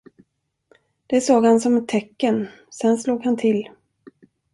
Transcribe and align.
Det 1.07 1.21
såg 1.21 1.45
han 1.45 1.59
som 1.59 1.77
ett 1.77 1.87
tecken, 1.87 2.47
sen 2.69 2.97
slog 2.97 3.25
han 3.25 3.37
till. 3.37 3.69